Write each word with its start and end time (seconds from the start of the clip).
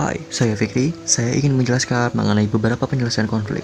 Hai, 0.00 0.16
saya 0.32 0.56
Fikri. 0.56 0.96
Saya 1.04 1.36
ingin 1.36 1.60
menjelaskan 1.60 2.16
mengenai 2.16 2.48
beberapa 2.48 2.88
penyelesaian 2.88 3.28
konflik. 3.28 3.60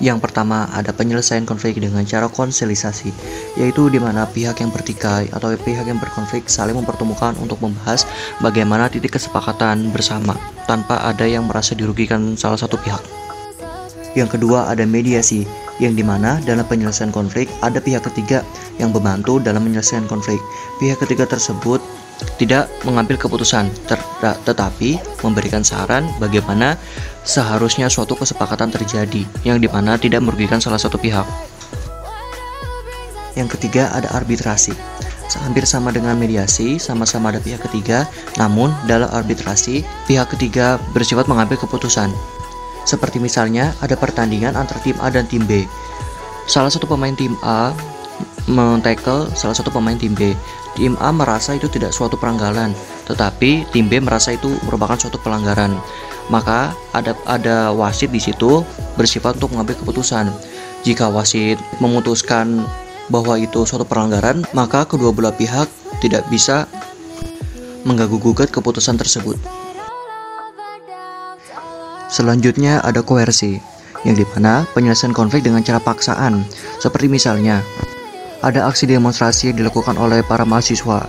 Yang 0.00 0.24
pertama, 0.24 0.72
ada 0.72 0.88
penyelesaian 0.88 1.44
konflik 1.44 1.76
dengan 1.76 2.00
cara 2.08 2.32
konselisasi, 2.32 3.12
yaitu 3.60 3.92
di 3.92 4.00
mana 4.00 4.24
pihak 4.24 4.56
yang 4.56 4.72
bertikai 4.72 5.28
atau 5.36 5.52
pihak 5.52 5.84
yang 5.84 6.00
berkonflik 6.00 6.48
saling 6.48 6.80
mempertemukan 6.80 7.36
untuk 7.44 7.60
membahas 7.60 8.08
bagaimana 8.40 8.88
titik 8.88 9.20
kesepakatan 9.20 9.92
bersama, 9.92 10.32
tanpa 10.64 11.04
ada 11.04 11.28
yang 11.28 11.44
merasa 11.44 11.76
dirugikan 11.76 12.32
salah 12.32 12.56
satu 12.56 12.80
pihak. 12.80 13.04
Yang 14.16 14.40
kedua, 14.40 14.72
ada 14.72 14.88
mediasi, 14.88 15.44
yang 15.76 15.92
di 15.92 16.00
mana 16.00 16.40
dalam 16.48 16.64
penyelesaian 16.64 17.12
konflik 17.12 17.52
ada 17.60 17.84
pihak 17.84 18.00
ketiga 18.08 18.40
yang 18.80 18.96
membantu 18.96 19.44
dalam 19.44 19.60
menyelesaikan 19.60 20.08
konflik. 20.08 20.40
Pihak 20.80 20.96
ketiga 21.04 21.28
tersebut 21.28 21.84
tidak 22.40 22.68
mengambil 22.84 23.20
keputusan, 23.20 23.68
tetapi 24.44 24.96
memberikan 25.20 25.60
saran 25.60 26.08
bagaimana 26.16 26.80
seharusnya 27.24 27.92
suatu 27.92 28.16
kesepakatan 28.16 28.72
terjadi 28.72 29.24
yang 29.44 29.60
di 29.60 29.68
mana 29.68 30.00
tidak 30.00 30.24
merugikan 30.24 30.60
salah 30.60 30.80
satu 30.80 30.96
pihak. 30.96 31.24
Yang 33.36 33.60
ketiga 33.60 33.92
ada 33.92 34.08
arbitrasi. 34.16 34.72
Hampir 35.36 35.68
sama 35.68 35.92
dengan 35.92 36.16
mediasi, 36.16 36.80
sama-sama 36.80 37.28
ada 37.28 37.36
pihak 37.44 37.60
ketiga, 37.68 38.08
namun 38.40 38.72
dalam 38.88 39.12
arbitrasi 39.12 39.84
pihak 40.08 40.32
ketiga 40.32 40.80
bersifat 40.96 41.28
mengambil 41.28 41.60
keputusan. 41.60 42.08
Seperti 42.88 43.20
misalnya 43.20 43.76
ada 43.84 44.00
pertandingan 44.00 44.56
antara 44.56 44.80
tim 44.80 44.96
A 44.96 45.12
dan 45.12 45.28
tim 45.28 45.44
B. 45.44 45.68
Salah 46.48 46.72
satu 46.72 46.88
pemain 46.88 47.12
tim 47.12 47.36
A 47.44 47.76
men-tackle 48.46 49.30
salah 49.34 49.54
satu 49.54 49.70
pemain 49.70 49.98
tim 49.98 50.14
B. 50.14 50.34
Tim 50.76 50.92
A 51.00 51.08
merasa 51.08 51.56
itu 51.56 51.66
tidak 51.72 51.90
suatu 51.90 52.20
pelanggaran, 52.20 52.76
tetapi 53.08 53.64
tim 53.72 53.88
B 53.88 53.98
merasa 53.98 54.36
itu 54.36 54.52
merupakan 54.68 54.98
suatu 54.98 55.16
pelanggaran. 55.22 55.72
Maka 56.28 56.74
ada 56.92 57.14
ada 57.24 57.70
wasit 57.72 58.10
di 58.10 58.20
situ 58.20 58.66
bersifat 58.98 59.38
untuk 59.40 59.56
mengambil 59.56 59.78
keputusan. 59.80 60.28
Jika 60.84 61.08
wasit 61.08 61.56
memutuskan 61.80 62.62
bahwa 63.08 63.38
itu 63.38 63.64
suatu 63.64 63.86
pelanggaran, 63.86 64.44
maka 64.52 64.84
kedua 64.84 65.14
belah 65.14 65.34
pihak 65.34 65.70
tidak 66.02 66.26
bisa 66.28 66.66
mengganggu 67.86 68.18
gugat 68.18 68.50
keputusan 68.50 68.98
tersebut. 68.98 69.38
Selanjutnya 72.10 72.82
ada 72.82 73.02
koersi, 73.02 73.58
yang 74.06 74.14
di 74.14 74.26
mana 74.34 74.66
penyelesaian 74.74 75.14
konflik 75.14 75.42
dengan 75.42 75.62
cara 75.62 75.82
paksaan, 75.82 76.46
seperti 76.78 77.10
misalnya 77.10 77.62
ada 78.46 78.70
aksi 78.70 78.86
demonstrasi 78.86 79.50
yang 79.50 79.66
dilakukan 79.66 79.98
oleh 79.98 80.22
para 80.22 80.46
mahasiswa. 80.46 81.02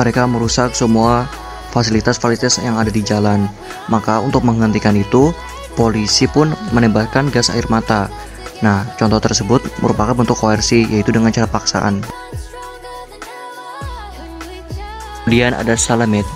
Mereka 0.00 0.24
merusak 0.24 0.72
semua 0.72 1.28
fasilitas-fasilitas 1.76 2.64
yang 2.64 2.80
ada 2.80 2.88
di 2.88 3.04
jalan. 3.04 3.44
Maka 3.92 4.24
untuk 4.24 4.40
menghentikan 4.40 4.96
itu, 4.96 5.36
polisi 5.76 6.24
pun 6.24 6.56
menembakkan 6.72 7.28
gas 7.28 7.52
air 7.52 7.68
mata. 7.68 8.08
Nah, 8.64 8.88
contoh 8.96 9.20
tersebut 9.20 9.60
merupakan 9.84 10.16
bentuk 10.16 10.40
koersi 10.40 10.88
yaitu 10.88 11.12
dengan 11.12 11.28
cara 11.28 11.44
paksaan. 11.44 12.00
Kemudian 15.22 15.52
ada 15.52 15.76
salamet, 15.76 16.26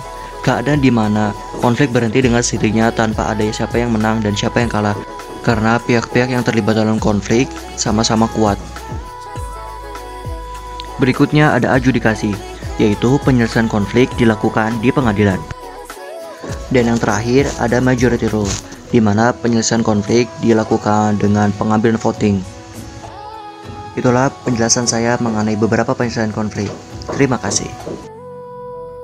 keadaan 0.45 0.79
di 0.79 0.93
mana 0.93 1.35
konflik 1.59 1.91
berhenti 1.91 2.23
dengan 2.23 2.39
sendirinya 2.39 2.93
tanpa 2.93 3.33
ada 3.33 3.43
siapa 3.51 3.81
yang 3.81 3.91
menang 3.91 4.23
dan 4.23 4.31
siapa 4.31 4.63
yang 4.63 4.71
kalah 4.71 4.95
karena 5.43 5.79
pihak-pihak 5.79 6.31
yang 6.31 6.43
terlibat 6.43 6.75
dalam 6.75 6.99
konflik 6.99 7.47
sama-sama 7.79 8.27
kuat. 8.31 8.59
Berikutnya 10.97 11.53
ada 11.53 11.77
adjudikasi, 11.77 12.33
yaitu 12.81 13.21
penyelesaian 13.21 13.69
konflik 13.69 14.09
dilakukan 14.17 14.73
di 14.81 14.89
pengadilan. 14.89 15.37
Dan 16.73 16.93
yang 16.93 16.99
terakhir 16.99 17.47
ada 17.61 17.77
majority 17.79 18.27
rule, 18.29 18.49
di 18.89 18.97
mana 18.97 19.31
penyelesaian 19.35 19.85
konflik 19.85 20.25
dilakukan 20.41 21.19
dengan 21.21 21.53
pengambilan 21.55 21.99
voting. 22.01 22.41
Itulah 23.97 24.29
penjelasan 24.45 24.85
saya 24.85 25.17
mengenai 25.17 25.57
beberapa 25.57 25.97
penyelesaian 25.97 26.33
konflik. 26.33 26.69
Terima 27.17 27.41
kasih. 27.41 27.69